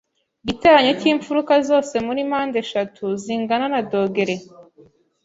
Igiteranyo 0.43 0.91
cyimfuruka 0.99 1.53
zose 1.69 1.93
muri 2.05 2.19
mpandeshatu 2.29 3.05
zingana 3.21 3.65
na 3.73 3.81
dogere. 3.91 4.35